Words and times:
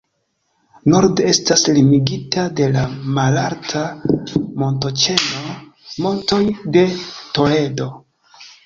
Norde 0.93 1.27
estas 1.31 1.65
limigita 1.75 2.47
de 2.61 2.71
la 2.77 2.87
malalta 3.19 3.85
montoĉeno 4.65 5.57
Montoj 6.09 6.45
de 6.79 6.89
Toledo. 7.39 7.93